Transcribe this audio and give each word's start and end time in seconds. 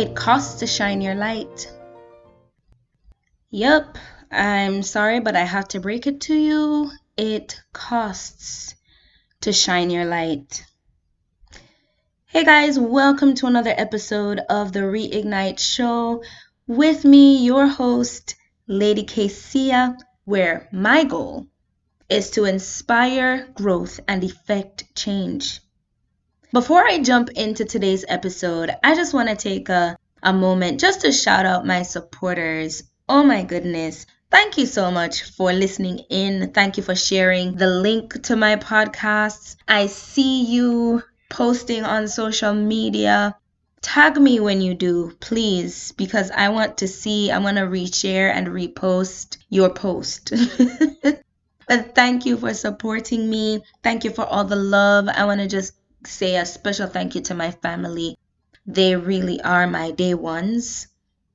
It 0.00 0.16
costs 0.16 0.60
to 0.60 0.66
shine 0.66 1.02
your 1.02 1.14
light. 1.14 1.70
Yup, 3.50 3.98
I'm 4.30 4.82
sorry, 4.82 5.20
but 5.20 5.36
I 5.36 5.44
have 5.44 5.68
to 5.68 5.80
break 5.80 6.06
it 6.06 6.22
to 6.22 6.34
you. 6.34 6.90
It 7.18 7.60
costs 7.74 8.74
to 9.42 9.52
shine 9.52 9.90
your 9.90 10.06
light. 10.06 10.64
Hey 12.24 12.46
guys, 12.46 12.78
welcome 12.78 13.34
to 13.34 13.46
another 13.46 13.74
episode 13.76 14.40
of 14.48 14.72
the 14.72 14.80
Reignite 14.80 15.58
Show 15.58 16.24
with 16.66 17.04
me, 17.04 17.44
your 17.44 17.66
host, 17.66 18.36
Lady 18.66 19.04
Kesia, 19.04 19.98
where 20.24 20.70
my 20.72 21.04
goal 21.04 21.46
is 22.08 22.30
to 22.30 22.46
inspire 22.46 23.48
growth 23.48 24.00
and 24.08 24.24
effect 24.24 24.94
change. 24.94 25.60
Before 26.52 26.84
I 26.84 26.98
jump 26.98 27.30
into 27.30 27.64
today's 27.64 28.04
episode, 28.08 28.74
I 28.82 28.96
just 28.96 29.14
want 29.14 29.28
to 29.28 29.36
take 29.36 29.68
a, 29.68 29.96
a 30.20 30.32
moment 30.32 30.80
just 30.80 31.02
to 31.02 31.12
shout 31.12 31.46
out 31.46 31.64
my 31.64 31.82
supporters. 31.82 32.82
Oh 33.08 33.22
my 33.22 33.44
goodness. 33.44 34.04
Thank 34.32 34.58
you 34.58 34.66
so 34.66 34.90
much 34.90 35.22
for 35.22 35.52
listening 35.52 36.00
in. 36.10 36.50
Thank 36.52 36.76
you 36.76 36.82
for 36.82 36.96
sharing 36.96 37.54
the 37.54 37.68
link 37.68 38.24
to 38.24 38.34
my 38.34 38.56
podcasts. 38.56 39.54
I 39.68 39.86
see 39.86 40.42
you 40.44 41.04
posting 41.28 41.84
on 41.84 42.08
social 42.08 42.52
media. 42.52 43.36
Tag 43.80 44.20
me 44.20 44.40
when 44.40 44.60
you 44.60 44.74
do, 44.74 45.12
please, 45.20 45.92
because 45.92 46.32
I 46.32 46.48
want 46.48 46.78
to 46.78 46.88
see, 46.88 47.30
I 47.30 47.38
want 47.38 47.58
to 47.58 47.62
reshare 47.62 48.34
and 48.34 48.48
repost 48.48 49.36
your 49.50 49.70
post. 49.70 50.32
but 51.68 51.94
thank 51.94 52.26
you 52.26 52.36
for 52.36 52.54
supporting 52.54 53.30
me. 53.30 53.62
Thank 53.84 54.02
you 54.02 54.10
for 54.10 54.24
all 54.24 54.44
the 54.44 54.56
love. 54.56 55.08
I 55.08 55.24
want 55.26 55.40
to 55.40 55.46
just 55.46 55.74
say 56.06 56.36
a 56.36 56.46
special 56.46 56.86
thank 56.88 57.14
you 57.14 57.20
to 57.22 57.34
my 57.34 57.50
family. 57.50 58.16
They 58.66 58.96
really 58.96 59.40
are 59.42 59.66
my 59.66 59.90
day 59.90 60.14
ones. 60.14 60.86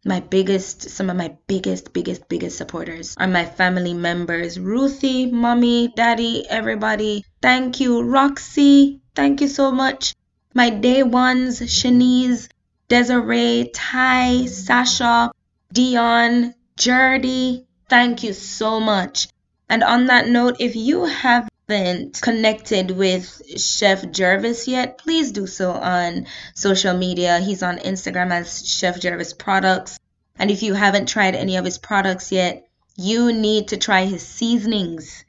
My 0.06 0.20
biggest, 0.20 0.90
some 0.90 1.10
of 1.10 1.18
my 1.18 1.36
biggest, 1.48 1.92
biggest, 1.92 2.30
biggest 2.30 2.58
supporters 2.58 3.16
are 3.18 3.28
my 3.28 3.46
family 3.46 3.94
members 3.94 4.60
Ruthie, 4.60 5.26
mommy, 5.32 5.90
daddy, 5.96 6.46
everybody. 6.50 7.26
Thank 7.42 7.80
you, 7.80 8.02
Roxy. 8.04 9.02
Thank 9.16 9.42
you 9.42 9.48
so 9.48 9.72
much. 9.72 10.14
My 10.54 10.70
day 10.70 11.04
ones, 11.04 11.60
Shanice, 11.60 12.48
Desiree, 12.88 13.70
Ty, 13.74 14.46
Sasha, 14.46 15.32
Dion, 15.74 16.54
Jerdy. 16.78 17.66
Thank 17.90 18.24
you 18.24 18.34
so 18.34 18.80
much. 18.80 19.28
And 19.70 19.84
on 19.84 20.06
that 20.08 20.28
note, 20.28 20.58
if 20.60 20.76
you 20.76 21.06
have 21.06 21.50
haven't 21.68 22.22
connected 22.22 22.92
with 22.92 23.42
Chef 23.58 24.12
Jervis 24.12 24.68
yet, 24.68 25.00
please 25.00 25.32
do 25.32 25.48
so 25.48 25.72
on 25.72 26.28
social 26.54 26.96
media. 26.96 27.40
He's 27.40 27.64
on 27.64 27.80
Instagram 27.80 28.32
as 28.32 28.68
Chef 28.68 29.00
Jervis 29.00 29.34
Products. 29.34 30.00
And 30.38 30.52
if 30.52 30.62
you 30.62 30.74
haven't 30.74 31.08
tried 31.08 31.34
any 31.34 31.56
of 31.56 31.66
his 31.66 31.78
products 31.78 32.32
yet, 32.32 32.68
you 32.96 33.34
need 33.34 33.70
to 33.70 33.78
try 33.78 34.06
his 34.06 34.26
seasonings. 34.26 35.26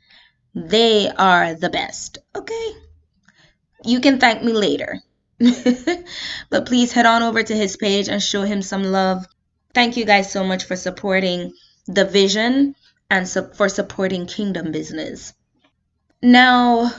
They 0.55 1.09
are 1.09 1.55
the 1.55 1.71
best, 1.71 2.19
okay? 2.35 2.73
You 3.85 4.01
can 4.01 4.19
thank 4.19 4.43
me 4.43 4.53
later. 4.53 5.01
but 6.51 6.67
please 6.67 6.93
head 6.93 7.07
on 7.07 7.23
over 7.23 7.43
to 7.43 7.55
his 7.55 7.77
page 7.77 8.09
and 8.09 8.23
show 8.23 8.43
him 8.43 8.63
some 8.63 8.85
love. 8.85 9.27
Thank 9.75 9.97
you 9.97 10.05
guys 10.05 10.33
so 10.33 10.45
much 10.45 10.65
for 10.65 10.77
supporting 10.77 11.53
the 11.87 12.05
vision 12.05 12.75
and 13.11 13.29
for 13.29 13.69
supporting 13.69 14.27
Kingdom 14.27 14.73
Business. 14.73 15.33
Now, 16.23 16.93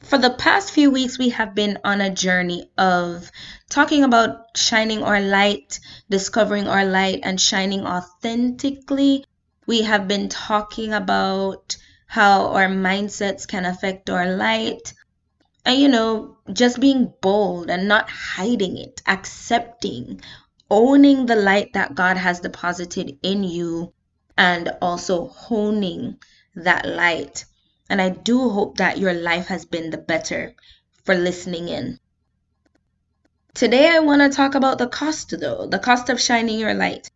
for 0.00 0.18
the 0.18 0.30
past 0.30 0.72
few 0.72 0.90
weeks, 0.90 1.16
we 1.16 1.28
have 1.30 1.54
been 1.54 1.78
on 1.84 2.00
a 2.00 2.10
journey 2.10 2.70
of 2.76 3.30
talking 3.70 4.02
about 4.02 4.56
shining 4.56 5.02
our 5.04 5.20
light, 5.20 5.78
discovering 6.10 6.66
our 6.66 6.84
light, 6.84 7.20
and 7.22 7.40
shining 7.40 7.86
authentically. 7.86 9.24
We 9.66 9.82
have 9.82 10.08
been 10.08 10.28
talking 10.28 10.92
about 10.92 11.76
how 12.08 12.48
our 12.48 12.66
mindsets 12.66 13.46
can 13.46 13.64
affect 13.64 14.10
our 14.10 14.34
light. 14.34 14.92
And, 15.64 15.80
you 15.80 15.88
know, 15.88 16.36
just 16.52 16.80
being 16.80 17.12
bold 17.20 17.70
and 17.70 17.86
not 17.86 18.10
hiding 18.10 18.76
it, 18.76 19.02
accepting, 19.06 20.20
owning 20.68 21.26
the 21.26 21.36
light 21.36 21.74
that 21.74 21.94
God 21.94 22.16
has 22.16 22.40
deposited 22.40 23.18
in 23.22 23.44
you, 23.44 23.92
and 24.36 24.70
also 24.82 25.28
honing 25.28 26.18
that 26.56 26.86
light. 26.86 27.44
And 27.88 28.02
I 28.02 28.08
do 28.10 28.48
hope 28.48 28.78
that 28.78 28.98
your 28.98 29.12
life 29.12 29.46
has 29.46 29.64
been 29.64 29.90
the 29.90 29.98
better 29.98 30.54
for 31.04 31.14
listening 31.14 31.68
in. 31.68 31.98
Today, 33.54 33.88
I 33.88 34.00
want 34.00 34.20
to 34.20 34.36
talk 34.36 34.54
about 34.54 34.78
the 34.78 34.88
cost, 34.88 35.34
though, 35.40 35.66
the 35.66 35.78
cost 35.78 36.08
of 36.10 36.20
shining 36.20 36.58
your 36.58 36.74
light. 36.74 37.10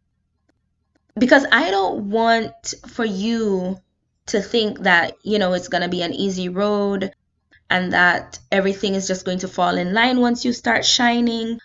Because 1.19 1.45
I 1.53 1.71
don't 1.71 2.11
want 2.11 2.75
for 2.87 3.05
you 3.05 3.79
to 4.27 4.41
think 4.41 4.81
that, 4.81 5.17
you 5.23 5.39
know, 5.39 5.53
it's 5.53 5.69
going 5.69 5.83
to 5.83 5.89
be 5.89 6.03
an 6.03 6.15
easy 6.15 6.49
road 6.49 7.13
and 7.69 7.93
that 7.93 8.39
everything 8.51 8.95
is 8.95 9.07
just 9.07 9.25
going 9.25 9.41
to 9.41 9.49
fall 9.49 9.77
in 9.77 9.93
line 9.93 10.21
once 10.21 10.45
you 10.45 10.53
start 10.53 10.85
shining. 10.85 11.59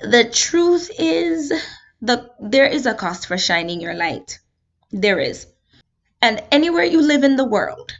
The 0.00 0.24
truth 0.24 0.90
is, 0.98 1.52
the 2.00 2.30
there 2.40 2.66
is 2.66 2.86
a 2.86 2.94
cost 2.94 3.26
for 3.26 3.38
shining 3.38 3.80
your 3.80 3.94
light. 3.94 4.38
There 4.92 5.18
is. 5.18 5.46
And 6.20 6.42
anywhere 6.52 6.84
you 6.84 7.00
live 7.02 7.24
in 7.24 7.36
the 7.36 7.44
world, 7.44 7.92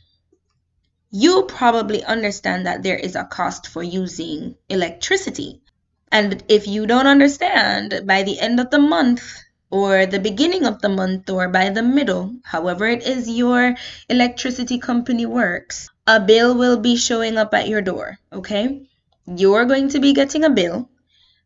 you 1.16 1.44
probably 1.44 2.02
understand 2.02 2.66
that 2.66 2.82
there 2.82 2.96
is 2.96 3.14
a 3.14 3.22
cost 3.22 3.68
for 3.68 3.84
using 3.84 4.56
electricity. 4.68 5.62
And 6.10 6.42
if 6.48 6.66
you 6.66 6.88
don't 6.88 7.06
understand, 7.06 8.02
by 8.04 8.24
the 8.24 8.40
end 8.40 8.58
of 8.58 8.70
the 8.70 8.80
month, 8.80 9.22
or 9.70 10.06
the 10.06 10.18
beginning 10.18 10.66
of 10.66 10.82
the 10.82 10.88
month, 10.88 11.30
or 11.30 11.48
by 11.48 11.70
the 11.70 11.84
middle, 11.84 12.34
however 12.42 12.88
it 12.88 13.06
is 13.06 13.28
your 13.28 13.76
electricity 14.08 14.80
company 14.80 15.24
works, 15.24 15.88
a 16.04 16.18
bill 16.18 16.58
will 16.58 16.78
be 16.78 16.96
showing 16.96 17.36
up 17.36 17.54
at 17.54 17.68
your 17.68 17.80
door, 17.80 18.18
okay? 18.32 18.88
You're 19.24 19.66
going 19.66 19.90
to 19.90 20.00
be 20.00 20.14
getting 20.14 20.42
a 20.42 20.50
bill 20.50 20.90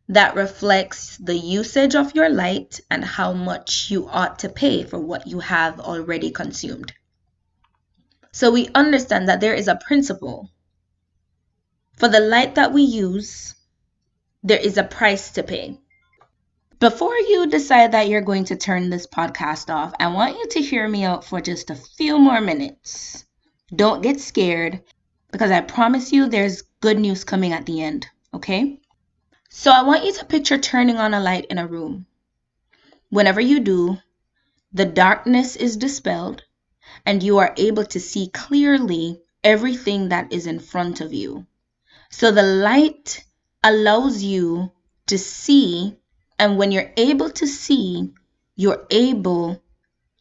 that 0.07 0.33
reflects 0.33 1.17
the 1.17 1.37
usage 1.37 1.93
of 1.93 2.15
your 2.15 2.29
light 2.29 2.81
and 2.89 3.05
how 3.05 3.33
much 3.33 3.91
you 3.91 4.09
ought 4.09 4.39
to 4.39 4.49
pay 4.49 4.81
for 4.83 4.97
what 4.97 5.27
you 5.27 5.41
have 5.41 5.79
already 5.79 6.31
consumed. 6.31 6.91
So 8.31 8.51
we 8.51 8.69
understand 8.75 9.27
that 9.27 9.41
there 9.41 9.55
is 9.55 9.67
a 9.67 9.75
principle. 9.75 10.49
For 11.97 12.07
the 12.07 12.19
light 12.19 12.55
that 12.55 12.71
we 12.71 12.83
use, 12.83 13.55
there 14.43 14.59
is 14.59 14.77
a 14.77 14.83
price 14.83 15.31
to 15.31 15.43
pay. 15.43 15.79
Before 16.79 17.17
you 17.17 17.47
decide 17.47 17.91
that 17.91 18.07
you're 18.07 18.21
going 18.21 18.45
to 18.45 18.55
turn 18.55 18.89
this 18.89 19.05
podcast 19.05 19.73
off, 19.73 19.93
I 19.99 20.07
want 20.07 20.37
you 20.37 20.47
to 20.47 20.61
hear 20.61 20.87
me 20.87 21.03
out 21.03 21.25
for 21.25 21.41
just 21.41 21.69
a 21.69 21.75
few 21.75 22.17
more 22.17 22.39
minutes. 22.39 23.25
Don't 23.75 24.01
get 24.01 24.21
scared 24.21 24.81
because 25.31 25.51
I 25.51 25.61
promise 25.61 26.13
you 26.13 26.29
there's 26.29 26.61
good 26.79 26.97
news 26.97 27.23
coming 27.23 27.51
at 27.51 27.65
the 27.65 27.81
end, 27.81 28.07
okay? 28.33 28.79
So 29.49 29.71
I 29.71 29.83
want 29.83 30.05
you 30.05 30.13
to 30.13 30.25
picture 30.25 30.57
turning 30.57 30.97
on 30.97 31.13
a 31.13 31.19
light 31.19 31.47
in 31.49 31.57
a 31.57 31.67
room. 31.67 32.05
Whenever 33.09 33.41
you 33.41 33.59
do, 33.59 33.97
the 34.71 34.85
darkness 34.85 35.55
is 35.55 35.75
dispelled 35.75 36.43
and 37.05 37.23
you 37.23 37.37
are 37.39 37.53
able 37.57 37.85
to 37.85 37.99
see 37.99 38.27
clearly 38.27 39.21
everything 39.43 40.09
that 40.09 40.33
is 40.33 40.47
in 40.47 40.59
front 40.59 41.01
of 41.01 41.13
you. 41.13 41.45
So 42.09 42.31
the 42.31 42.43
light 42.43 43.23
allows 43.63 44.23
you 44.23 44.71
to 45.07 45.17
see, 45.17 45.97
and 46.37 46.57
when 46.57 46.71
you're 46.71 46.91
able 46.97 47.29
to 47.31 47.47
see, 47.47 48.13
you're 48.55 48.85
able 48.89 49.61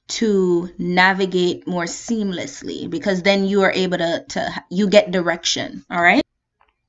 to 0.08 0.70
navigate 0.78 1.66
more 1.66 1.84
seamlessly 1.84 2.88
because 2.88 3.22
then 3.22 3.44
you 3.44 3.62
are 3.62 3.72
able 3.72 3.98
to, 3.98 4.24
to 4.28 4.64
you 4.70 4.88
get 4.88 5.10
direction 5.10 5.84
all 5.90 6.00
right 6.00 6.22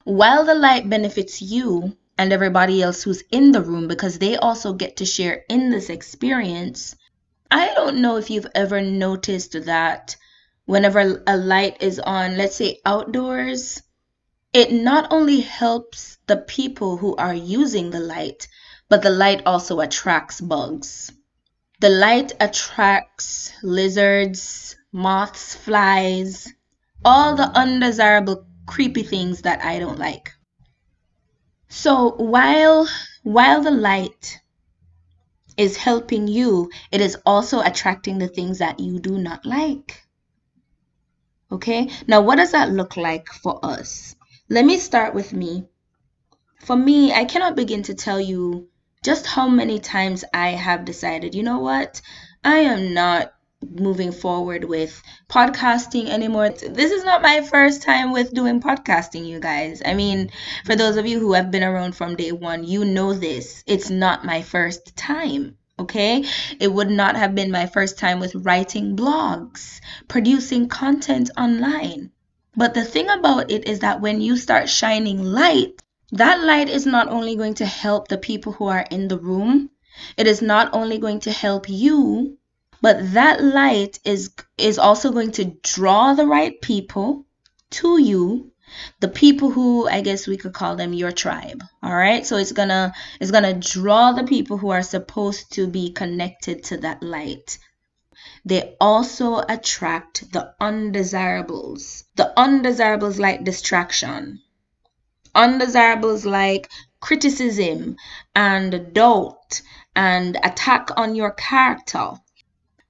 while 0.05 0.45
the 0.45 0.55
light 0.55 0.89
benefits 0.89 1.41
you 1.41 1.95
and 2.17 2.31
everybody 2.31 2.81
else 2.81 3.03
who's 3.03 3.21
in 3.29 3.51
the 3.51 3.61
room 3.61 3.87
because 3.87 4.19
they 4.19 4.37
also 4.37 4.73
get 4.73 4.97
to 4.97 5.05
share 5.05 5.43
in 5.49 5.69
this 5.69 5.89
experience 5.89 6.95
I 7.51 7.73
don't 7.73 8.01
know 8.01 8.17
if 8.17 8.29
you've 8.29 8.47
ever 8.53 8.81
noticed 8.81 9.53
that 9.65 10.15
whenever 10.65 11.23
a 11.25 11.37
light 11.37 11.81
is 11.81 11.99
on, 11.99 12.37
let's 12.37 12.57
say 12.57 12.79
outdoors, 12.85 13.81
it 14.53 14.71
not 14.71 15.11
only 15.11 15.41
helps 15.41 16.17
the 16.27 16.37
people 16.37 16.97
who 16.97 17.15
are 17.15 17.33
using 17.33 17.89
the 17.89 17.99
light, 17.99 18.47
but 18.87 19.01
the 19.01 19.09
light 19.09 19.41
also 19.45 19.79
attracts 19.79 20.41
bugs. 20.41 21.11
The 21.79 21.89
light 21.89 22.33
attracts 22.39 23.51
lizards, 23.63 24.75
moths, 24.91 25.55
flies, 25.55 26.51
all 27.05 27.35
the 27.35 27.49
undesirable 27.49 28.45
creepy 28.65 29.03
things 29.03 29.41
that 29.43 29.63
I 29.63 29.79
don't 29.79 29.97
like. 29.97 30.31
So 31.69 32.11
while 32.11 32.87
while 33.23 33.61
the 33.61 33.71
light 33.71 34.39
is 35.59 35.75
helping 35.75 36.27
you, 36.27 36.71
it 36.89 37.01
is 37.01 37.17
also 37.25 37.59
attracting 37.59 38.17
the 38.17 38.29
things 38.29 38.59
that 38.59 38.79
you 38.79 38.97
do 38.97 39.17
not 39.17 39.45
like. 39.45 40.07
Okay, 41.51 41.89
now 42.07 42.21
what 42.21 42.37
does 42.37 42.53
that 42.53 42.71
look 42.71 42.95
like 42.95 43.27
for 43.27 43.59
us? 43.63 44.15
Let 44.49 44.63
me 44.63 44.77
start 44.77 45.13
with 45.13 45.33
me. 45.33 45.67
For 46.61 46.77
me, 46.77 47.11
I 47.11 47.25
cannot 47.25 47.57
begin 47.57 47.83
to 47.83 47.93
tell 47.93 48.21
you 48.21 48.69
just 49.03 49.25
how 49.27 49.49
many 49.49 49.79
times 49.79 50.23
I 50.33 50.51
have 50.51 50.85
decided, 50.85 51.35
you 51.35 51.43
know 51.43 51.59
what? 51.59 52.01
I 52.43 52.59
am 52.59 52.93
not 52.93 53.33
moving 53.67 54.11
forward 54.11 54.63
with 54.63 55.01
podcasting 55.27 56.07
anymore. 56.07 56.49
This 56.49 56.91
is 56.91 57.03
not 57.03 57.21
my 57.21 57.41
first 57.41 57.81
time 57.81 58.11
with 58.11 58.33
doing 58.33 58.61
podcasting, 58.61 59.27
you 59.27 59.39
guys. 59.39 59.81
I 59.85 59.93
mean, 59.93 60.31
for 60.65 60.75
those 60.75 60.97
of 60.97 61.05
you 61.05 61.19
who 61.19 61.33
have 61.33 61.51
been 61.51 61.63
around 61.63 61.95
from 61.95 62.15
day 62.15 62.31
one, 62.31 62.63
you 62.63 62.85
know 62.85 63.13
this. 63.13 63.63
It's 63.67 63.89
not 63.89 64.25
my 64.25 64.41
first 64.41 64.95
time. 64.95 65.57
Okay, 65.77 66.25
it 66.59 66.73
would 66.73 66.89
not 66.89 67.15
have 67.15 67.35
been 67.35 67.51
my 67.51 67.65
first 67.65 67.97
time 67.97 68.19
with 68.19 68.35
writing 68.35 68.97
blogs, 68.97 69.79
producing 70.09 70.67
content 70.67 71.29
online. 71.37 72.11
But 72.55 72.73
the 72.73 72.83
thing 72.83 73.09
about 73.09 73.51
it 73.51 73.67
is 73.67 73.79
that 73.79 74.01
when 74.01 74.19
you 74.19 74.35
start 74.35 74.67
shining 74.67 75.23
light, 75.23 75.81
that 76.11 76.43
light 76.43 76.67
is 76.67 76.85
not 76.85 77.07
only 77.07 77.35
going 77.35 77.53
to 77.55 77.65
help 77.65 78.07
the 78.07 78.17
people 78.17 78.53
who 78.53 78.65
are 78.65 78.85
in 78.89 79.07
the 79.07 79.19
room, 79.19 79.69
it 80.17 80.27
is 80.27 80.41
not 80.41 80.73
only 80.73 80.97
going 80.97 81.19
to 81.21 81.31
help 81.31 81.69
you, 81.69 82.38
but 82.81 83.13
that 83.13 83.43
light 83.43 83.99
is 84.05 84.31
is 84.57 84.79
also 84.79 85.11
going 85.11 85.31
to 85.31 85.45
draw 85.63 86.13
the 86.13 86.25
right 86.25 86.61
people 86.61 87.25
to 87.69 87.99
you 88.01 88.51
the 88.99 89.07
people 89.07 89.49
who 89.49 89.87
i 89.87 90.01
guess 90.01 90.27
we 90.27 90.37
could 90.37 90.53
call 90.53 90.75
them 90.75 90.93
your 90.93 91.11
tribe 91.11 91.61
all 91.81 91.95
right? 91.95 92.25
So 92.25 92.37
it's 92.37 92.51
gonna 92.51 92.93
it's 93.19 93.31
gonna 93.31 93.53
draw 93.53 94.11
the 94.11 94.25
people 94.25 94.57
who 94.57 94.69
are 94.69 94.83
supposed 94.83 95.53
to 95.53 95.67
be 95.67 95.91
connected 95.91 96.63
to 96.65 96.77
that 96.77 97.01
light. 97.01 97.57
They 98.45 98.75
also 98.81 99.37
attract 99.37 100.31
the 100.31 100.53
undesirables 100.59 102.03
the 102.15 102.37
undesirables 102.37 103.17
like 103.17 103.43
distraction 103.43 104.41
undesirables 105.33 106.25
like 106.25 106.69
criticism 106.99 107.95
and 108.35 108.93
doubt 108.93 109.61
and 109.95 110.37
attack 110.43 110.89
on 110.97 111.15
your 111.15 111.31
character 111.31 112.11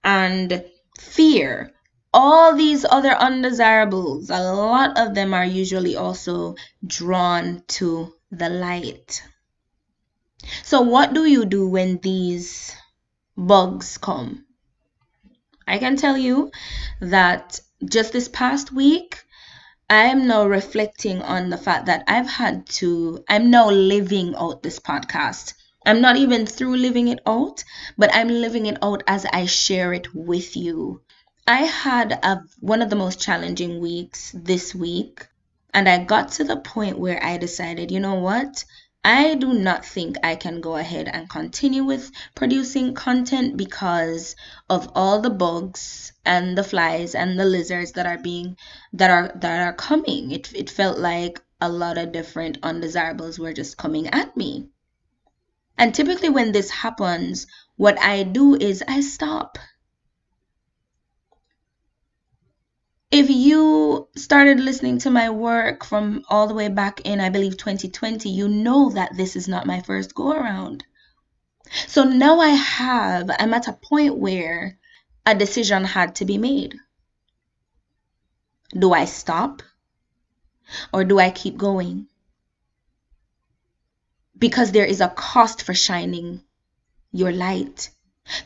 and 0.03 0.63
fear 0.99 1.73
all 2.13 2.55
these 2.55 2.85
other 2.89 3.11
undesirables, 3.11 4.29
a 4.29 4.53
lot 4.53 4.97
of 4.97 5.13
them 5.13 5.33
are 5.33 5.45
usually 5.45 5.95
also 5.95 6.55
drawn 6.85 7.63
to 7.67 8.13
the 8.31 8.49
light. 8.49 9.23
So, 10.63 10.81
what 10.81 11.13
do 11.13 11.25
you 11.25 11.45
do 11.45 11.67
when 11.67 11.97
these 11.97 12.75
bugs 13.37 13.97
come? 13.97 14.45
I 15.67 15.77
can 15.77 15.97
tell 15.97 16.17
you 16.17 16.51
that 16.99 17.59
just 17.85 18.13
this 18.13 18.27
past 18.27 18.71
week, 18.71 19.23
I 19.89 20.05
am 20.05 20.27
now 20.27 20.47
reflecting 20.47 21.21
on 21.21 21.49
the 21.49 21.57
fact 21.57 21.85
that 21.85 22.03
I've 22.07 22.29
had 22.29 22.67
to, 22.81 23.23
I'm 23.29 23.51
now 23.51 23.69
living 23.69 24.33
out 24.35 24.63
this 24.63 24.79
podcast. 24.79 25.53
I'm 25.85 26.01
not 26.01 26.17
even 26.17 26.45
through 26.45 26.75
living 26.75 27.07
it 27.07 27.19
out, 27.25 27.63
but 27.97 28.13
I'm 28.13 28.27
living 28.27 28.65
it 28.65 28.77
out 28.81 29.03
as 29.07 29.25
I 29.25 29.45
share 29.45 29.93
it 29.93 30.13
with 30.13 30.57
you. 30.57 31.01
I 31.47 31.63
had 31.63 32.11
a, 32.11 32.43
one 32.59 32.81
of 32.81 32.89
the 32.89 32.95
most 32.95 33.19
challenging 33.19 33.79
weeks 33.79 34.31
this 34.35 34.75
week, 34.75 35.27
and 35.73 35.87
I 35.87 36.03
got 36.03 36.33
to 36.33 36.43
the 36.43 36.57
point 36.57 36.99
where 36.99 37.23
I 37.23 37.37
decided, 37.37 37.91
you 37.91 37.99
know 37.99 38.15
what? 38.15 38.65
I 39.03 39.35
do 39.35 39.53
not 39.53 39.85
think 39.85 40.17
I 40.21 40.35
can 40.35 40.59
go 40.59 40.75
ahead 40.75 41.07
and 41.07 41.29
continue 41.29 41.85
with 41.85 42.11
producing 42.35 42.93
content 42.93 43.55
because 43.55 44.35
of 44.69 44.91
all 44.93 45.21
the 45.21 45.29
bugs 45.29 46.11
and 46.25 46.57
the 46.57 46.63
flies 46.63 47.15
and 47.15 47.39
the 47.39 47.45
lizards 47.45 47.93
that 47.93 48.05
are 48.05 48.17
being 48.17 48.57
that 48.91 49.09
are 49.09 49.31
that 49.35 49.65
are 49.65 49.73
coming. 49.73 50.31
It 50.31 50.53
it 50.53 50.69
felt 50.69 50.99
like 50.99 51.41
a 51.61 51.69
lot 51.69 51.97
of 51.97 52.11
different 52.11 52.57
undesirables 52.61 53.39
were 53.39 53.53
just 53.53 53.77
coming 53.77 54.07
at 54.07 54.35
me. 54.35 54.67
And 55.79 55.95
typically 55.95 56.29
when 56.29 56.51
this 56.51 56.69
happens, 56.69 57.47
what 57.75 57.99
I 57.99 58.21
do 58.21 58.53
is 58.53 58.83
I 58.87 59.01
stop. 59.01 59.57
if 63.11 63.29
you 63.29 64.07
started 64.15 64.59
listening 64.59 64.99
to 64.99 65.09
my 65.09 65.29
work 65.29 65.83
from 65.83 66.23
all 66.29 66.47
the 66.47 66.53
way 66.53 66.67
back 66.67 67.01
in, 67.01 67.19
I 67.19 67.29
believe, 67.29 67.57
2020, 67.57 68.29
you 68.29 68.47
know 68.47 68.91
that 68.91 69.17
this 69.17 69.35
is 69.35 69.47
not 69.47 69.65
my 69.65 69.81
first 69.81 70.13
go 70.13 70.31
around. 70.31 70.83
So 71.87 72.03
now 72.03 72.39
I 72.39 72.49
have, 72.49 73.31
I'm 73.39 73.53
at 73.53 73.67
a 73.67 73.73
point 73.73 74.17
where 74.17 74.77
a 75.25 75.33
decision 75.33 75.83
had 75.85 76.15
to 76.15 76.25
be 76.25 76.37
made. 76.37 76.75
Do 78.77 78.93
I 78.93 79.05
stop 79.05 79.63
or 80.93 81.03
do 81.03 81.17
I 81.17 81.31
keep 81.31 81.57
going? 81.57 82.08
Because 84.39 84.71
there 84.71 84.86
is 84.86 85.01
a 85.01 85.09
cost 85.09 85.62
for 85.63 85.74
shining 85.74 86.41
your 87.12 87.31
light. 87.31 87.89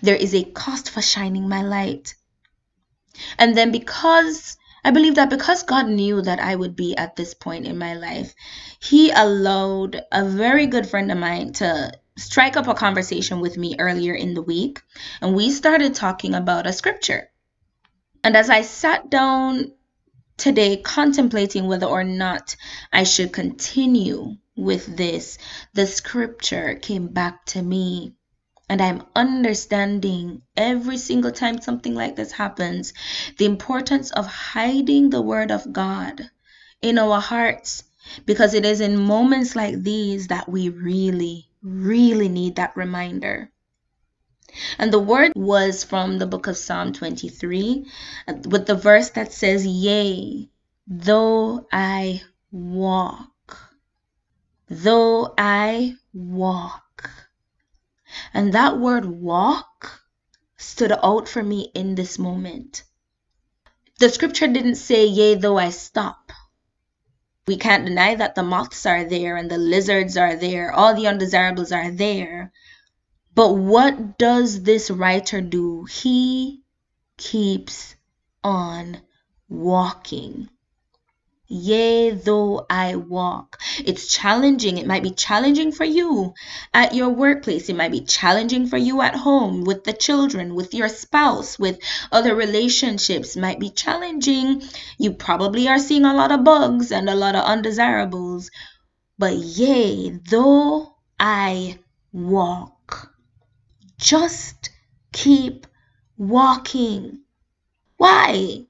There 0.01 0.16
is 0.16 0.34
a 0.34 0.44
cost 0.44 0.90
for 0.90 1.01
shining 1.01 1.48
my 1.48 1.62
light. 1.62 2.16
And 3.38 3.56
then 3.56 3.72
because 3.72 4.57
I 4.84 4.92
believe 4.92 5.16
that 5.16 5.30
because 5.30 5.63
God 5.63 5.88
knew 5.88 6.22
that 6.22 6.40
I 6.40 6.56
would 6.56 6.75
be 6.75 6.95
at 6.98 7.16
this 7.16 7.34
point 7.34 7.66
in 7.66 7.78
my 7.78 7.94
life, 7.94 8.34
He 8.81 9.12
allowed 9.12 10.01
a 10.12 10.25
very 10.25 10.68
good 10.68 10.90
friend 10.90 11.12
of 11.12 11.18
mine 11.18 11.54
to 11.54 11.92
strike 12.18 12.57
up 12.57 12.68
a 12.68 12.74
conversation 12.74 13.39
with 13.39 13.57
me 13.57 13.75
earlier 13.80 14.13
in 14.13 14.34
the 14.34 14.42
week. 14.42 14.81
And 15.22 15.36
we 15.36 15.51
started 15.51 15.96
talking 15.96 16.34
about 16.34 16.68
a 16.68 16.74
scripture. 16.74 17.30
And 18.24 18.36
as 18.36 18.50
I 18.50 18.62
sat 18.62 19.10
down 19.10 19.74
today 20.38 20.77
contemplating 20.77 21.68
whether 21.68 21.85
or 21.85 22.03
not 22.03 22.56
I 22.91 23.03
should 23.03 23.33
continue 23.33 24.38
with 24.56 24.97
this, 24.97 25.38
the 25.74 25.88
scripture 25.88 26.75
came 26.75 27.07
back 27.07 27.45
to 27.47 27.62
me 27.62 28.13
and 28.69 28.81
I'm 28.81 29.03
understanding 29.15 30.41
every 30.56 30.97
single 30.97 31.31
time 31.31 31.62
something 31.62 31.94
like 31.94 32.15
this 32.15 32.31
happens 32.31 32.94
the 33.38 33.45
importance 33.45 34.12
of 34.12 34.25
hiding 34.25 35.09
the 35.09 35.21
Word 35.21 35.51
of 35.51 35.74
God 35.74 36.30
in 36.81 36.97
our 36.97 37.19
hearts 37.19 37.83
because 38.25 38.53
it 38.53 38.65
is 38.65 38.81
in 38.81 38.97
moments 38.97 39.56
like 39.56 39.81
these 39.81 40.27
that 40.27 40.50
we 40.50 40.69
really, 40.69 41.50
really 41.62 42.29
need 42.29 42.56
that 42.56 42.75
reminder. 42.75 43.51
And 44.77 44.91
the 44.91 45.00
word 45.00 45.33
was 45.36 45.83
from 45.83 46.19
the 46.19 46.27
book 46.27 46.48
of 46.48 46.57
Psalm 46.57 46.93
23 46.93 47.86
with 48.45 48.65
the 48.67 48.75
verse 48.75 49.10
that 49.12 49.33
says, 49.33 49.65
Yea, 49.65 50.50
though 50.88 51.67
I 51.72 52.22
walk, 52.51 53.69
though 54.69 55.33
I 55.38 55.95
walk 56.13 56.83
and 58.33 58.53
that 58.53 58.79
word 58.79 59.05
walk 59.05 60.03
stood 60.57 60.91
out 60.91 61.27
for 61.27 61.41
me 61.41 61.72
in 61.74 61.95
this 61.95 62.19
moment. 62.19 62.83
The 64.00 64.10
scripture 64.10 64.48
didn't 64.48 64.75
say, 64.75 65.05
Yea, 65.05 65.36
though 65.36 65.57
I 65.57 65.69
stop. 65.69 66.31
We 67.48 67.57
can't 67.57 67.86
deny 67.86 68.15
that 68.15 68.36
the 68.36 68.43
moths 68.43 68.86
are 68.86 69.03
there 69.03 69.36
and 69.36 69.50
the 69.50 69.57
lizards 69.57 70.15
are 70.15 70.36
there, 70.36 70.72
all 70.72 70.95
the 70.95 71.07
undesirables 71.07 71.72
are 71.72 71.91
there. 71.91 72.51
But 73.36 73.54
what 73.54 74.18
does 74.18 74.63
this 74.63 74.92
writer 74.92 75.42
do? 75.42 75.86
He 75.86 76.62
keeps 77.18 77.96
on 78.44 79.00
walking. 79.50 80.50
Yea, 81.48 82.12
though 82.12 82.66
I 82.70 82.96
walk. 82.96 83.60
It's 83.86 84.08
challenging. 84.08 84.78
It 84.78 84.88
might 84.88 85.04
be 85.04 85.12
challenging 85.12 85.72
for 85.72 85.84
you 85.84 86.34
at 86.74 86.96
your 86.96 87.10
workplace. 87.10 87.70
It 87.70 87.75
might 87.75 87.92
be 87.92 88.02
challenging 88.02 88.68
for 88.68 88.78
you 88.78 89.02
at 89.02 89.16
home 89.16 89.63
with 89.63 89.84
the 89.84 89.94
children, 89.94 90.56
with 90.56 90.74
your 90.74 90.90
spouse, 90.90 91.60
with 91.60 91.80
other 92.12 92.36
relationships. 92.36 93.36
Might 93.36 93.60
be 93.60 93.70
challenging. 93.70 94.63
You 94.98 95.13
probably 95.13 95.68
are 95.68 95.80
seeing 95.80 96.06
a 96.06 96.16
lot 96.16 96.32
of 96.32 96.44
bugs 96.44 96.92
and 96.92 97.10
a 97.10 97.16
lot 97.16 97.36
of 97.36 97.44
undesirables. 97.44 98.50
But 99.20 99.36
yea, 99.36 100.20
though 100.30 100.96
I 101.20 101.78
walk, 102.12 102.83
just 104.03 104.69
keep 105.12 105.65
walking. 106.17 107.22
Why? 107.98 108.67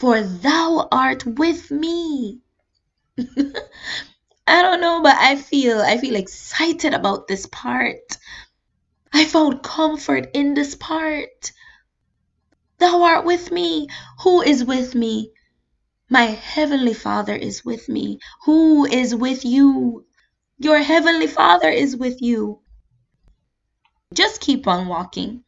for 0.00 0.22
thou 0.22 0.88
art 0.90 1.26
with 1.26 1.70
me. 1.70 2.40
I 4.46 4.62
don't 4.62 4.80
know, 4.80 5.02
but 5.02 5.14
I 5.14 5.36
feel 5.36 5.78
I 5.78 5.98
feel 5.98 6.16
excited 6.16 6.94
about 6.94 7.28
this 7.28 7.44
part. 7.44 8.16
I 9.12 9.26
found 9.26 9.62
comfort 9.62 10.30
in 10.32 10.54
this 10.54 10.74
part. 10.74 11.52
Thou 12.78 13.02
art 13.02 13.26
with 13.26 13.52
me. 13.52 13.88
Who 14.22 14.40
is 14.40 14.64
with 14.64 14.94
me? 14.94 15.32
My 16.08 16.22
heavenly 16.22 16.94
Father 16.94 17.34
is 17.34 17.62
with 17.62 17.90
me. 17.90 18.20
Who 18.46 18.86
is 18.86 19.14
with 19.14 19.44
you? 19.44 20.06
Your 20.56 20.78
heavenly 20.78 21.26
Father 21.26 21.68
is 21.68 21.94
with 21.94 22.22
you. 22.22 22.62
Just 24.14 24.40
keep 24.40 24.66
on 24.66 24.88
walking. 24.88 25.44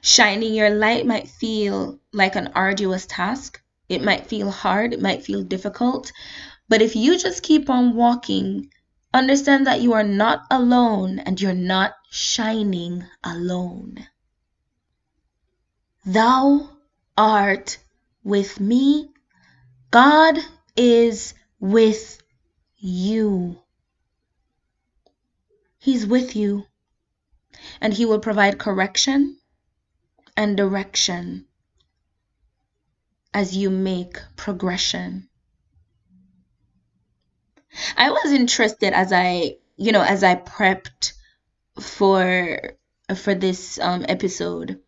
Shining 0.00 0.54
your 0.54 0.70
light 0.70 1.06
might 1.06 1.28
feel 1.28 2.00
like 2.12 2.36
an 2.36 2.52
arduous 2.54 3.06
task. 3.06 3.60
It 3.88 4.02
might 4.02 4.26
feel 4.26 4.50
hard, 4.50 4.92
it 4.92 5.00
might 5.00 5.24
feel 5.24 5.42
difficult. 5.42 6.12
But 6.68 6.82
if 6.82 6.94
you 6.94 7.18
just 7.18 7.42
keep 7.42 7.70
on 7.70 7.94
walking, 7.94 8.70
Understand 9.14 9.66
that 9.66 9.80
you 9.80 9.94
are 9.94 10.04
not 10.04 10.44
alone 10.50 11.18
and 11.18 11.40
you're 11.40 11.54
not 11.54 11.94
shining 12.10 13.04
alone. 13.24 14.06
Thou 16.04 16.70
art 17.16 17.78
with 18.22 18.60
me. 18.60 19.08
God 19.90 20.38
is 20.76 21.32
with 21.58 22.20
you. 22.76 23.62
He's 25.78 26.06
with 26.06 26.36
you. 26.36 26.67
And 27.80 27.92
He 27.92 28.04
will 28.04 28.20
provide 28.20 28.58
correction 28.58 29.38
and 30.36 30.56
direction 30.56 31.46
as 33.34 33.56
you 33.56 33.70
make 33.70 34.18
progression. 34.36 35.28
I 37.96 38.10
was 38.10 38.32
interested 38.32 38.92
as 38.92 39.12
I, 39.12 39.56
you 39.76 39.92
know, 39.92 40.02
as 40.02 40.24
I 40.24 40.36
prepped 40.36 41.12
for 41.80 42.58
for 43.14 43.34
this 43.34 43.78
um, 43.78 44.04
episode. 44.08 44.80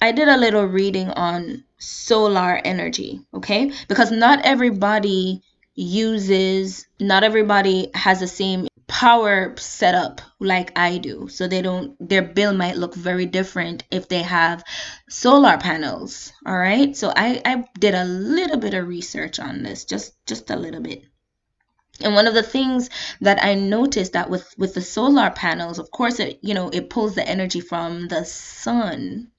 I 0.00 0.12
did 0.12 0.28
a 0.28 0.36
little 0.36 0.66
reading 0.66 1.08
on 1.10 1.64
solar 1.78 2.60
energy, 2.64 3.20
okay? 3.32 3.72
Because 3.88 4.10
not 4.10 4.44
everybody 4.44 5.42
uses, 5.74 6.86
not 7.00 7.24
everybody 7.24 7.90
has 7.94 8.20
the 8.20 8.26
same 8.26 8.68
power 8.86 9.54
setup 9.56 10.20
like 10.40 10.72
I 10.76 10.98
do. 10.98 11.28
So 11.28 11.48
they 11.48 11.62
don't, 11.62 11.96
their 12.00 12.22
bill 12.22 12.54
might 12.54 12.76
look 12.76 12.94
very 12.94 13.26
different 13.26 13.84
if 13.90 14.08
they 14.08 14.22
have 14.22 14.64
solar 15.08 15.58
panels, 15.58 16.32
all 16.46 16.56
right? 16.56 16.96
So 16.96 17.12
I, 17.14 17.40
I 17.44 17.64
did 17.78 17.94
a 17.94 18.04
little 18.04 18.58
bit 18.58 18.74
of 18.74 18.86
research 18.86 19.38
on 19.38 19.62
this, 19.62 19.84
just, 19.84 20.14
just 20.26 20.50
a 20.50 20.56
little 20.56 20.80
bit. 20.80 21.04
And 22.00 22.14
one 22.14 22.26
of 22.26 22.34
the 22.34 22.42
things 22.42 22.90
that 23.20 23.42
I 23.44 23.54
noticed 23.54 24.14
that 24.14 24.28
with 24.28 24.52
with 24.58 24.74
the 24.74 24.80
solar 24.80 25.30
panels, 25.30 25.78
of 25.78 25.92
course, 25.92 26.18
it 26.18 26.40
you 26.42 26.52
know 26.52 26.68
it 26.68 26.90
pulls 26.90 27.14
the 27.14 27.26
energy 27.26 27.60
from 27.60 28.08
the 28.08 28.24
sun. 28.24 29.30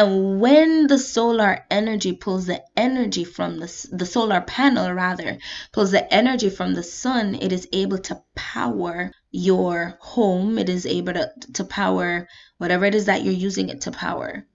And 0.00 0.40
when 0.40 0.86
the 0.86 0.98
solar 0.98 1.66
energy 1.70 2.14
pulls 2.14 2.46
the 2.46 2.64
energy 2.74 3.22
from 3.22 3.58
the, 3.58 3.88
the 3.92 4.06
solar 4.06 4.40
panel, 4.40 4.90
rather, 4.90 5.36
pulls 5.72 5.90
the 5.90 6.10
energy 6.10 6.48
from 6.48 6.72
the 6.72 6.82
sun, 6.82 7.34
it 7.34 7.52
is 7.52 7.68
able 7.70 7.98
to 7.98 8.22
power 8.34 9.12
your 9.30 9.98
home. 10.00 10.58
It 10.58 10.70
is 10.70 10.86
able 10.86 11.12
to, 11.12 11.30
to 11.52 11.64
power 11.64 12.26
whatever 12.56 12.86
it 12.86 12.94
is 12.94 13.04
that 13.04 13.24
you're 13.24 13.34
using 13.34 13.68
it 13.68 13.82
to 13.82 13.90
power. 13.90 14.46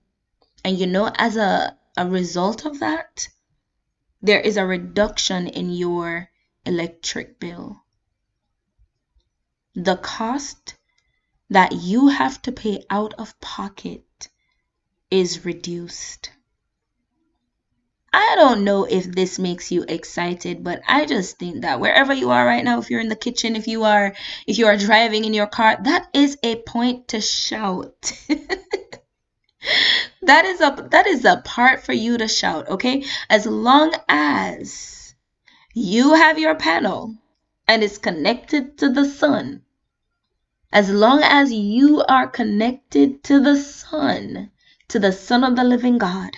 And 0.64 0.76
you 0.76 0.88
know, 0.88 1.12
as 1.14 1.36
a, 1.36 1.78
a 1.96 2.08
result 2.08 2.66
of 2.66 2.80
that, 2.80 3.28
there 4.20 4.40
is 4.40 4.56
a 4.56 4.66
reduction 4.66 5.46
in 5.46 5.70
your 5.70 6.28
electric 6.64 7.38
bill. 7.38 7.84
The 9.76 9.96
cost 9.96 10.74
that 11.50 11.70
you 11.70 12.08
have 12.08 12.42
to 12.42 12.50
pay 12.50 12.82
out 12.90 13.14
of 13.14 13.40
pocket 13.40 14.02
is 15.10 15.44
reduced. 15.44 16.30
I 18.12 18.34
don't 18.36 18.64
know 18.64 18.84
if 18.84 19.04
this 19.04 19.38
makes 19.38 19.70
you 19.70 19.84
excited, 19.86 20.64
but 20.64 20.80
I 20.88 21.04
just 21.04 21.38
think 21.38 21.62
that 21.62 21.80
wherever 21.80 22.14
you 22.14 22.30
are 22.30 22.46
right 22.46 22.64
now, 22.64 22.78
if 22.78 22.90
you're 22.90 23.00
in 23.00 23.08
the 23.08 23.16
kitchen, 23.16 23.56
if 23.56 23.68
you 23.68 23.84
are 23.84 24.14
if 24.46 24.58
you 24.58 24.66
are 24.66 24.76
driving 24.76 25.24
in 25.24 25.34
your 25.34 25.46
car, 25.46 25.76
that 25.82 26.08
is 26.14 26.38
a 26.42 26.56
point 26.62 27.08
to 27.08 27.20
shout. 27.20 28.12
that 30.22 30.44
is 30.46 30.60
a 30.60 30.88
that 30.90 31.06
is 31.06 31.24
a 31.24 31.42
part 31.44 31.84
for 31.84 31.92
you 31.92 32.16
to 32.16 32.26
shout, 32.26 32.68
okay? 32.70 33.04
As 33.28 33.44
long 33.46 33.92
as 34.08 35.14
you 35.74 36.14
have 36.14 36.38
your 36.38 36.54
panel 36.54 37.14
and 37.68 37.82
it's 37.82 37.98
connected 37.98 38.78
to 38.78 38.88
the 38.88 39.04
sun. 39.04 39.60
As 40.72 40.88
long 40.88 41.20
as 41.22 41.52
you 41.52 42.02
are 42.08 42.26
connected 42.26 43.22
to 43.24 43.40
the 43.40 43.56
sun, 43.56 44.50
to 44.88 44.98
the 44.98 45.12
Son 45.12 45.42
of 45.44 45.56
the 45.56 45.64
living 45.64 45.98
God, 45.98 46.30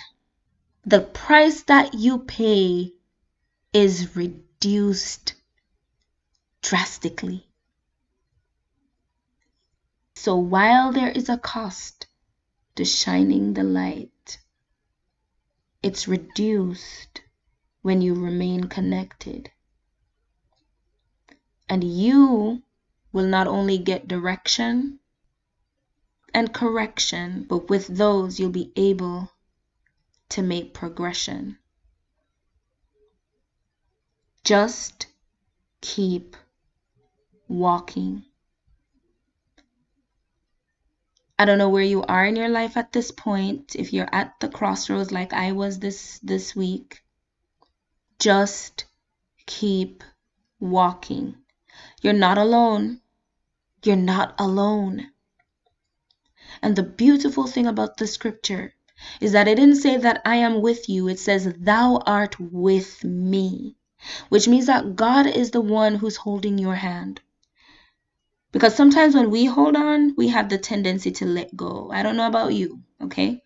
the 0.85 1.01
price 1.01 1.63
that 1.63 1.93
you 1.93 2.19
pay 2.19 2.93
is 3.73 4.15
reduced 4.15 5.35
drastically. 6.61 7.45
So 10.15 10.35
while 10.35 10.91
there 10.91 11.11
is 11.11 11.29
a 11.29 11.37
cost 11.37 12.07
to 12.75 12.83
shining 12.83 13.53
the 13.53 13.63
light, 13.63 14.37
it's 15.81 16.07
reduced 16.07 17.21
when 17.81 18.01
you 18.01 18.13
remain 18.13 18.65
connected. 18.65 19.51
And 21.69 21.83
you 21.83 22.63
will 23.13 23.27
not 23.27 23.47
only 23.47 23.77
get 23.77 24.07
direction 24.07 24.98
and 26.33 26.53
correction, 26.53 27.45
but 27.47 27.69
with 27.69 27.87
those 27.87 28.39
you'll 28.39 28.49
be 28.49 28.71
able 28.75 29.31
to 30.29 30.41
make 30.41 30.73
progression. 30.73 31.57
Just 34.43 35.07
keep 35.81 36.35
walking. 37.47 38.23
I 41.37 41.45
don't 41.45 41.57
know 41.57 41.69
where 41.69 41.83
you 41.83 42.03
are 42.03 42.25
in 42.25 42.35
your 42.35 42.49
life 42.49 42.75
at 42.75 42.91
this 42.91 43.11
point. 43.11 43.75
If 43.75 43.93
you're 43.93 44.13
at 44.13 44.39
the 44.39 44.49
crossroads 44.49 45.11
like 45.11 45.31
I 45.33 45.53
was 45.53 45.79
this 45.79 46.19
this 46.19 46.55
week, 46.55 47.01
just 48.19 48.85
keep 49.45 50.03
walking. 50.59 51.35
You're 52.01 52.13
not 52.13 52.37
alone. 52.37 52.99
You're 53.83 53.95
not 53.95 54.35
alone. 54.37 55.11
And 56.61 56.75
the 56.75 56.83
beautiful 56.83 57.47
thing 57.47 57.67
about 57.67 57.97
the 57.97 58.07
scripture 58.07 58.73
is 59.21 59.31
that 59.31 59.47
it 59.47 59.55
didn't 59.55 59.77
say 59.77 59.95
that 59.97 60.21
I 60.25 60.35
am 60.35 60.61
with 60.61 60.89
you, 60.89 61.07
it 61.07 61.19
says, 61.19 61.53
Thou 61.57 62.01
art 62.05 62.39
with 62.39 63.03
me, 63.03 63.77
which 64.27 64.47
means 64.47 64.65
that 64.65 64.95
God 64.95 65.25
is 65.25 65.51
the 65.51 65.61
one 65.61 65.95
who's 65.95 66.17
holding 66.17 66.57
your 66.57 66.75
hand. 66.75 67.21
Because 68.51 68.75
sometimes 68.75 69.13
when 69.15 69.29
we 69.29 69.45
hold 69.45 69.75
on, 69.75 70.15
we 70.17 70.29
have 70.29 70.49
the 70.49 70.57
tendency 70.57 71.11
to 71.11 71.25
let 71.25 71.55
go. 71.55 71.91
I 71.93 72.01
don't 72.01 72.17
know 72.17 72.27
about 72.27 72.53
you, 72.53 72.81
okay? 72.99 73.41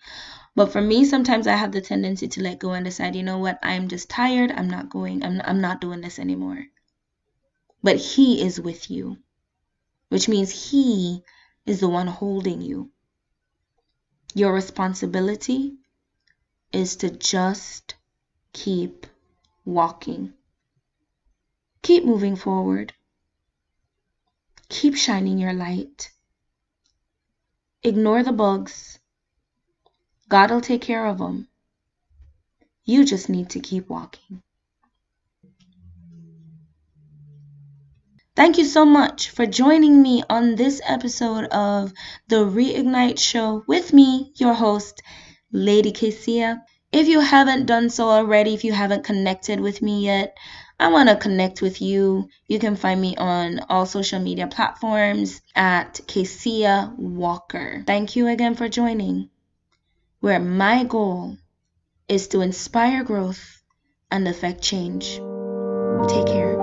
But 0.55 0.71
for 0.71 0.81
me, 0.81 1.03
sometimes 1.03 1.45
I 1.45 1.55
have 1.55 1.71
the 1.71 1.81
tendency 1.81 2.27
to 2.29 2.41
let 2.41 2.59
go 2.59 2.71
and 2.71 2.85
decide, 2.85 3.15
you 3.15 3.23
know 3.23 3.37
what, 3.37 3.59
I'm 3.61 3.89
just 3.89 4.09
tired. 4.09 4.51
I'm 4.51 4.69
not 4.69 4.89
going, 4.89 5.23
I'm, 5.23 5.41
I'm 5.43 5.61
not 5.61 5.81
doing 5.81 6.01
this 6.01 6.19
anymore. 6.19 6.65
But 7.83 7.97
He 7.97 8.41
is 8.41 8.61
with 8.61 8.89
you, 8.89 9.17
which 10.09 10.29
means 10.29 10.71
He 10.71 11.21
is 11.65 11.81
the 11.81 11.89
one 11.89 12.07
holding 12.07 12.61
you. 12.61 12.92
Your 14.33 14.53
responsibility 14.53 15.77
is 16.71 16.95
to 16.97 17.09
just 17.09 17.95
keep 18.53 19.05
walking. 19.65 20.33
Keep 21.81 22.05
moving 22.05 22.35
forward. 22.35 22.93
Keep 24.69 24.95
shining 24.95 25.37
your 25.37 25.53
light. 25.53 26.11
Ignore 27.83 28.23
the 28.23 28.31
bugs 28.31 28.99
God'll 30.33 30.61
take 30.61 30.81
care 30.81 31.05
of 31.05 31.19
them. 31.19 31.47
You 32.85 33.05
just 33.05 33.29
need 33.29 33.51
to 33.51 33.59
keep 33.59 33.87
walking. 33.87 34.41
Thank 38.35 38.57
you 38.57 38.65
so 38.65 38.83
much 38.83 39.29
for 39.29 39.45
joining 39.45 40.01
me 40.01 40.23
on 40.27 40.55
this 40.55 40.81
episode 40.83 41.45
of 41.45 41.93
the 42.27 42.37
Reignite 42.37 43.19
Show 43.19 43.63
with 43.67 43.93
me, 43.93 44.31
your 44.35 44.55
host, 44.55 45.03
Lady 45.51 45.91
Kesia. 45.91 46.61
If 46.91 47.07
you 47.07 47.19
haven't 47.19 47.67
done 47.67 47.91
so 47.91 48.09
already, 48.09 48.55
if 48.55 48.63
you 48.63 48.73
haven't 48.73 49.03
connected 49.03 49.59
with 49.59 49.83
me 49.83 50.05
yet, 50.05 50.35
I 50.79 50.87
want 50.87 51.09
to 51.09 51.15
connect 51.15 51.61
with 51.61 51.79
you. 51.79 52.27
You 52.47 52.57
can 52.57 52.75
find 52.75 52.99
me 52.99 53.15
on 53.15 53.59
all 53.69 53.85
social 53.85 54.19
media 54.19 54.47
platforms 54.47 55.39
at 55.55 56.01
Kesia 56.07 56.97
Walker. 56.97 57.83
Thank 57.85 58.15
you 58.15 58.27
again 58.27 58.55
for 58.55 58.67
joining 58.67 59.29
where 60.21 60.39
my 60.39 60.85
goal 60.85 61.37
is 62.07 62.29
to 62.29 62.41
inspire 62.41 63.03
growth 63.03 63.61
and 64.09 64.27
affect 64.27 64.63
change. 64.63 65.21
Take 66.07 66.25
care. 66.25 66.62